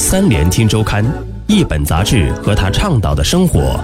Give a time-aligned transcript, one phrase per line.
[0.00, 1.04] 三联听周刊，
[1.48, 3.76] 一本杂志和他倡导的生活。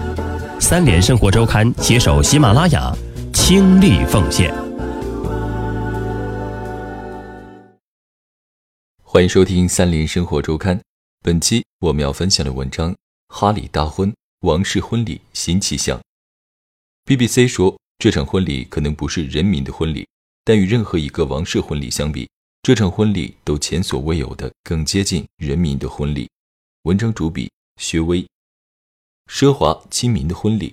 [0.60, 2.96] 三联生活周刊携手喜马拉雅，
[3.32, 4.54] 倾力奉献。
[9.02, 10.80] 欢迎收听三联生活周刊。
[11.20, 12.94] 本期我们要分享的文章：
[13.30, 16.00] 哈里大婚，王室婚礼新气象。
[17.04, 20.06] BBC 说，这场婚礼可能不是人民的婚礼，
[20.44, 22.28] 但与任何一个王室婚礼相比。
[22.64, 26.26] 这场婚礼都前所未有的更接近人民的婚礼。
[26.84, 28.26] 文章主笔薛薇。
[29.30, 30.72] 奢华亲民的婚礼，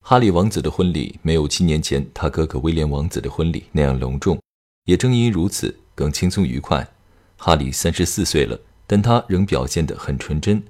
[0.00, 4.40] 哈里王子的婚礼没有七年前他哥哥威廉王子的婚礼那样隆重，
[4.86, 6.88] 也正因如此更轻松愉快。
[7.36, 10.62] 哈里三十四岁了，但他仍表现得很纯真。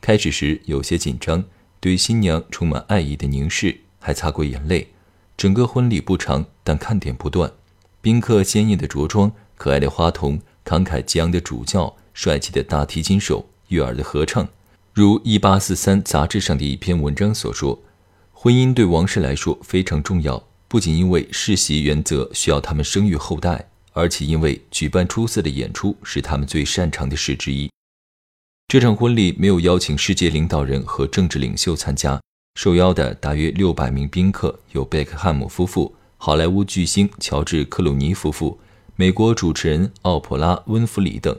[0.00, 1.42] 开始时有些紧张，
[1.80, 4.92] 对新娘充满爱意的凝视，还擦过眼泪。
[5.36, 7.52] 整个婚礼不长，但看点不断，
[8.00, 9.32] 宾客鲜艳的着装。
[9.58, 14.48] 可爱的花童，慷慨激昂的主教，帅气的大提琴手，悦耳的合唱。
[14.94, 17.78] 如《一八四三》杂志上的一篇文章所说，
[18.32, 27.68] 婚姻对王室来说非常重要，不仅因为世袭原则需要他们生育后代，而且因为举办出色的演出是他们最擅长的事之一。
[28.68, 32.20] 这场婚礼没有邀请世界领导人和政治领袖参加，
[32.54, 38.56] 受邀的大约六百名宾客有贝克汉姆夫妇、好莱坞巨星乔治·克鲁尼夫妇。
[39.00, 41.38] 美国主持人奥普拉·温弗里等，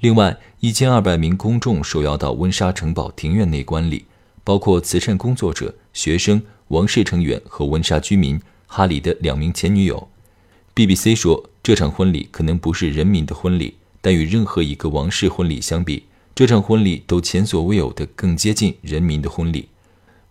[0.00, 4.06] 另外一千二百名公众受邀到温莎城堡庭院内观礼，
[4.42, 8.40] 包括慈善工作者、学生、王室成员和温莎居民。
[8.66, 10.08] 哈里的两名前女友。
[10.74, 19.68] BBC 说，这场婚礼可能不是人民的婚礼，但与任何一个王室婚礼相比，这场婚礼都前所未有的更接近人民的婚礼。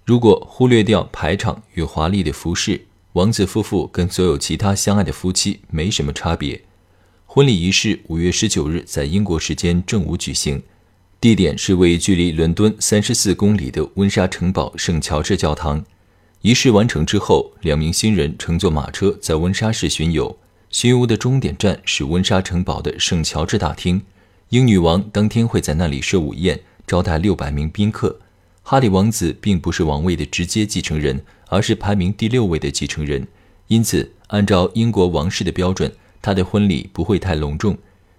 [0.04, 6.60] 如果忽略掉排场与华丽的服饰，王子夫妇跟所有其他相爱的夫妻没什么差别。
[7.28, 10.64] 婚礼仪式五月十九日在英国时间正午举行，
[11.22, 15.86] 地点是位于距离伦敦三十四公里的温莎城堡圣乔治教堂。
[16.42, 20.36] 仪式完成之后，两名新人乘坐马车在温莎市巡游，
[20.72, 24.02] 巡游的终点站是温莎城堡的圣乔治大厅。
[24.50, 28.20] 英女王当天会在那里设午宴，招待六百名宾客。
[28.64, 31.24] 哈里王子并不是王位的直接继承人。
[31.50, 33.28] 而是排名第六位的继承人，
[33.68, 37.78] 因此按照英国王室的标准，他的婚礼不会太隆重。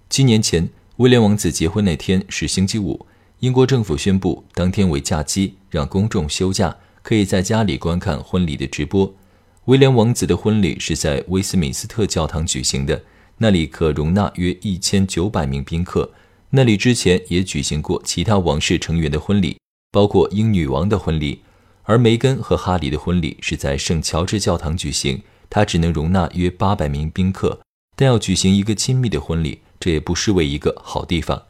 [0.09, 3.05] 七年前，威廉王子结婚那天是星期五，
[3.41, 9.13] 英国政府宣布当天为假期，让公众休假，可以在家里观看婚礼的直播。
[9.65, 13.03] 威廉王子的婚礼是在威斯敏斯特教堂举行的，
[13.39, 16.09] 那里可容纳约一千九百名宾客。
[16.51, 19.57] 那里之前也举行过其他王室成员的婚礼，
[19.95, 21.39] 包括英女王的婚礼。
[21.83, 27.61] 而梅根和哈里的婚礼是在圣乔治教堂举行，它只能容纳约八百名宾客，
[27.95, 31.43] 但要举行一个亲密的婚礼，这也不失为一个好地方。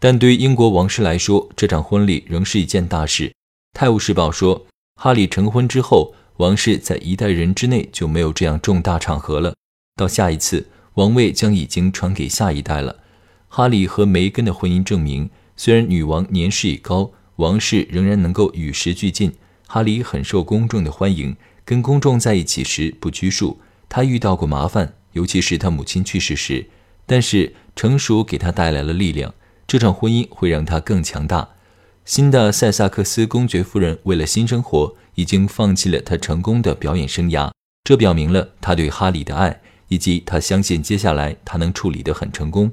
[0.00, 3.28] 但对于英国王室来说，这场婚礼仍是一件大事。
[3.72, 4.66] 《泰晤士报》说，
[5.00, 9.54] 哈里成婚之后，王室在一代人之内就没有这样重大场合了。
[9.94, 12.96] 到下一次，王位将已经传给下一代了。
[13.46, 17.12] 哈里和梅根的婚姻证明，虽然女王年事已高。
[17.36, 19.32] 王室仍然能够与时俱进。
[19.66, 23.58] 哈里很受公众的欢迎，跟公众在一起时不拘束。
[23.88, 26.66] 他遇到过麻烦，尤其是他母亲去世时，
[27.06, 29.34] 但是成熟给他带来了力量。
[29.66, 31.48] 这场婚姻会让他更强大。
[32.04, 37.50] 新的塞萨克斯公爵夫人为了新生活，已经放弃了她成功的表演生涯。
[37.82, 42.70] 这表明了他对哈里的爱，以及他相信接下来他能处理得很成功。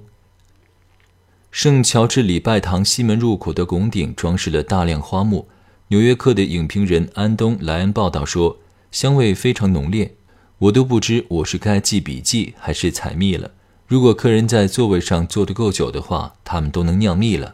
[1.56, 5.48] 圣乔治礼拜堂西门入口的拱顶装饰了大量花木。
[5.90, 8.58] 纽约客的影评人安东·莱恩报道说，
[8.92, 10.16] 香味非常浓烈，
[10.58, 13.52] 我都不知我是该记笔记还是采蜜了。
[13.88, 17.54] 如果客人在座位上坐得够久的话，他们都能酿蜜了。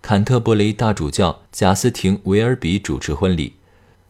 [0.00, 3.52] 坎特伯雷大主教贾斯廷·维尔比主持婚礼，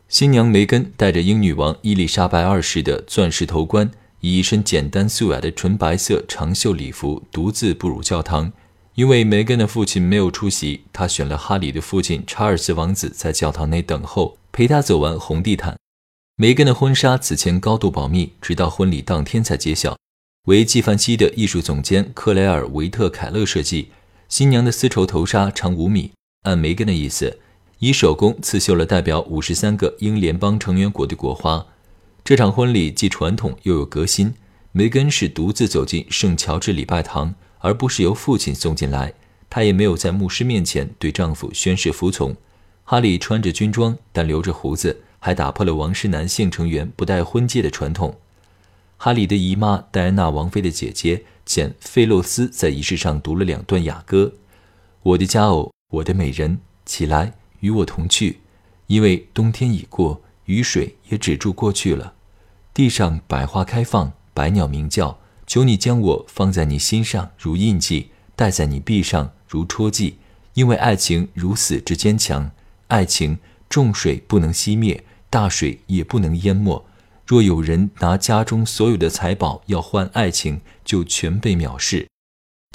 [0.09, 3.91] 新娘梅根带着英女王伊丽莎白二世的钻石头冠，
[4.21, 8.53] 以一身简单素雅的纯白色长袖礼服，独自步入教堂。
[8.99, 15.77] 因为梅根的父亲没有出席，他选了哈里的父亲查尔斯王子在教堂内等候，陪他走完红地毯。
[16.35, 19.97] 梅根的婚纱此前高度保密，直到婚礼当天才揭晓。
[20.47, 23.91] 为纪梵希的艺术总监克莱尔·维特凯勒设计，
[24.29, 26.11] 新娘的丝绸头纱长五米，
[26.43, 27.39] 按梅根的意思，
[27.79, 31.65] 以手工刺绣了代表五十三个英联邦成员国的国花。
[32.25, 34.35] 这场婚礼既传统又有革新。
[34.73, 37.37] 梅根是独自走进圣乔治礼拜堂。
[37.59, 39.15] 而不是由父亲送进来，
[39.51, 42.37] 她也没有在牧师面前对丈夫宣誓服从。
[42.85, 48.17] 哈里穿着军装，但留着胡子，还打破了王室男性成员不戴婚戒的传统。
[48.97, 54.33] 哈里的姨妈戴安娜王妃的姐姐简·费洛斯在仪式上读了两段雅歌
[55.03, 58.41] ：“我的佳偶，我的美人，起来，与我同去，
[58.87, 62.15] 因为冬天已过，雨水也止住过去了。
[62.73, 65.19] 地上百花开放，百鸟鸣叫。
[65.49, 70.19] 求你将我放在你心上，如印记；戴在你臂上，如戳记。
[70.53, 72.51] 因为爱情如死之坚强，
[72.89, 73.39] 爱情
[73.71, 76.85] 重水不能熄灭，大水也不能淹没。
[77.25, 82.07] 若有人拿家中所有的财宝要换爱情，就全被藐视。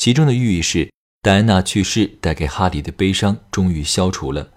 [0.02, 0.92] 其中的寓意是，
[1.22, 4.50] 戴安娜去世带给哈里的悲伤终于消除了。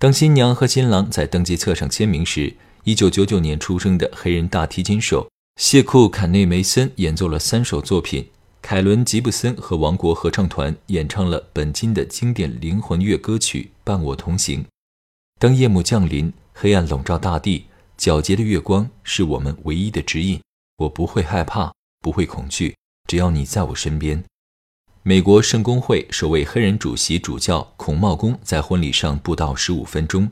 [0.00, 5.28] 当新娘和新郎在登记册上签名时，一九九九年出生的黑人大提琴手。
[5.56, 8.28] 谢库·坎内梅森演奏了三首作品，
[8.60, 14.62] 凯伦·吉布森和王国合唱团演唱了本金的经典灵魂乐歌曲《伴我同行》。
[15.38, 17.66] 当夜幕降临，黑暗笼罩大地，
[17.96, 20.40] 皎洁的月光是我们唯一的指引。
[20.78, 22.76] 我不会害怕，不会恐惧，
[23.08, 24.24] 只要你在我身边。
[25.04, 30.28] 美国圣公会首位黑人主席主教孔茂公在婚礼上布道十五分钟。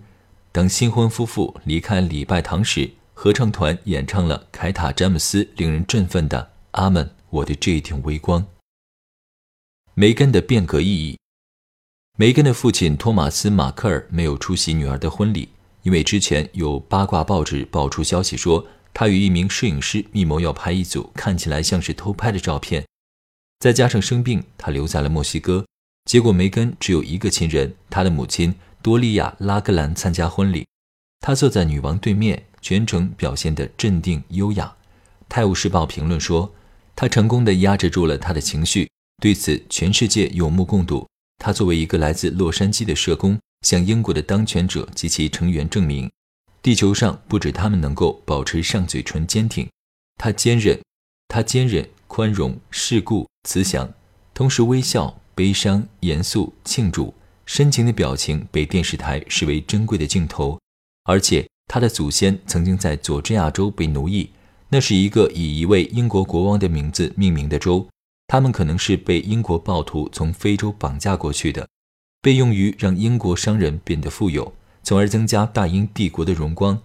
[0.51, 2.91] 当新婚夫妇离开礼拜堂时，
[3.23, 6.43] 合唱团演唱了凯塔·詹姆斯令人振奋的
[6.73, 8.45] 《阿门》，我的这一点微光。
[9.95, 11.17] 梅根的变革意义。
[12.19, 15.49] 梅根的父亲托马斯·马克尔没有出席女儿的婚礼，
[15.85, 22.85] 因为之前有八卦报纸爆出消息说，他与一名摄影师密谋要拍一组看起来像是偷拍的照片。
[23.61, 25.65] 再加上生病，他留在了墨西哥。
[26.07, 30.67] 结果梅根只有一个亲人，他的母亲多利亚·拉格兰参加婚礼，
[31.21, 32.47] 他坐在女王对面。
[32.63, 34.65] 全程表现得镇定优雅，
[35.29, 36.55] 《泰晤士报》评论说，
[36.95, 38.89] 他成功地压制住了他的情绪。
[39.21, 41.07] 对此，全世界有目共睹。
[41.39, 43.37] 他作为一个来自洛杉矶的社工，
[43.67, 46.09] 向英国的当权者及其成员证明，
[46.63, 49.69] 地球上不止他们能够保持上嘴唇坚挺，
[50.17, 50.81] 他坚韧，
[51.27, 53.93] 他坚韧、宽容、世故、慈祥，
[54.33, 57.13] 同时微笑、悲伤、严肃、庆祝，
[57.45, 60.61] 深情的表情被电视台视为珍贵的镜头，
[61.03, 61.49] 而且。
[61.73, 64.29] 他的祖先曾经在佐治亚州被奴役，
[64.69, 67.89] 那是一个以一位英国国王的名字命名的州。
[68.27, 71.67] 他们可能是被英国暴徒从非洲绑架过去的，
[72.21, 74.53] 被用于让英国商人变得富有，
[74.83, 76.79] 从而增加大英帝国的荣光。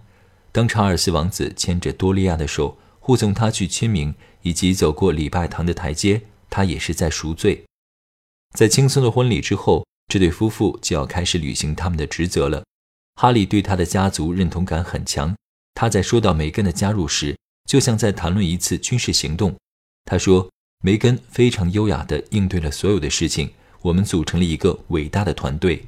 [0.52, 7.62] 当查尔斯王子牵着多利亚的手护送他去签名，以及走过礼拜堂的台阶，他也是在赎罪。
[8.56, 12.64] 在轻松的婚礼之后，这对夫妇就要开始履行他们的职责了。
[13.20, 15.34] 哈利对他的家族认同感很强。
[15.74, 17.36] 他在说到梅根的加入时，
[17.68, 19.56] 就像在谈论一次军事行动。
[20.04, 20.48] 他说
[20.84, 23.50] ：“梅根非常优雅地应对了所有的事情，
[23.82, 25.84] 我们组成了一个伟大的团队。”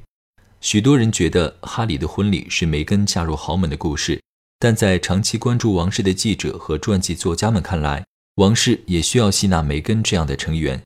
[0.60, 4.20] 许多人觉得哈利的婚礼是梅根嫁入豪门的故事，
[4.58, 8.04] 但在长期关注王室的记者和传记作家们看来，
[8.34, 10.82] 王室也需要吸纳梅根这样的成员。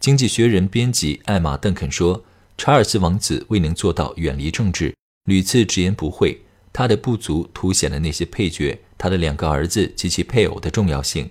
[0.00, 2.22] 经济学人编辑艾玛·邓肯说
[2.58, 4.94] ：“查尔斯王子未能做到远离政治。”
[5.26, 6.40] 屡次直言不讳，
[6.72, 11.28] 他的不足凸显了那些配角、他的两个儿子及其配偶的重要性。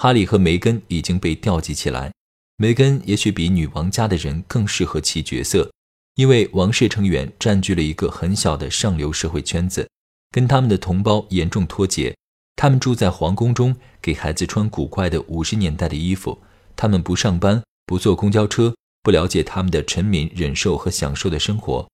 [0.00, 2.12] 哈利和梅根已经被调集起来，
[2.56, 5.70] 梅根也许比女王家的人更适合其角色，
[6.14, 9.88] 因为王室成员占据了一个很小的上流社会圈子，
[10.30, 12.14] 跟他们的同胞严重脱节。
[12.56, 16.38] 他们住在皇宫中，给孩子穿古怪的五十年代的衣服。
[16.76, 21.88] 他们不上班，不坐公交车，不了解他们的臣民忍受和享受的生活。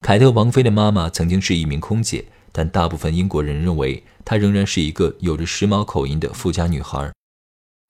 [0.00, 7.12] 凯特王妃的妈妈曾经是一名空姐，但大部分英国人认为她仍然是一个有着时髦口音的富家女孩。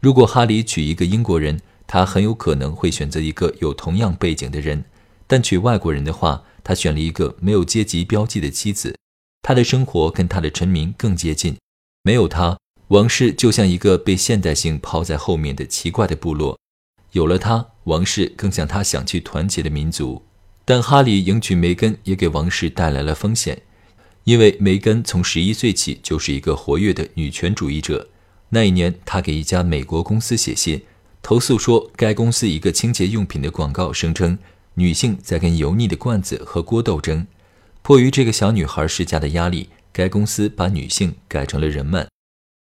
[0.03, 4.83] 如果哈里娶一个英国人，他很有可能会选择一个有同样背景的人；
[5.27, 8.97] 但娶外国人的话，他选了一个没有阶级标记的妻子。
[9.43, 11.57] 他的生活跟他的臣民更接近。
[12.03, 16.57] 没有他，王室就像一个被现代性抛在后面的奇怪的部落；
[17.12, 20.23] 有了他，王室更像他想去团结的民族。
[20.68, 23.62] 但哈里迎娶梅根也给王室带来了风险，
[24.25, 28.06] 因为梅根从十一岁起就是一个活跃的女权主义者。
[28.50, 30.82] 那一年，他给一家美国公司写信，
[31.22, 34.38] 投诉说该公司一个清洁用品的广告声称
[34.75, 37.26] 女性在跟油腻的罐子和锅斗争。
[37.80, 42.06] 迫于这个小女孩施加的压力，该公司把女性改成了人们。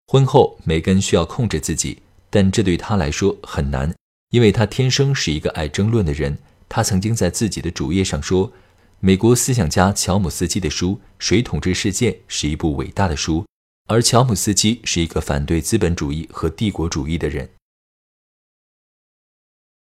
[0.06, 1.98] 婚后，梅根需要控制自己，
[2.30, 3.92] 但这对她来说很难，
[4.30, 6.38] 因为她天生是一个爱争论的人。
[6.68, 8.52] 他曾经在自己的主页上说
[9.00, 13.46] ：“美国思想家乔姆斯基的书《谁统治世界》是一部伟大的书，
[13.86, 17.48] 而乔姆斯基是一个反对资本主义和帝国主义的人。”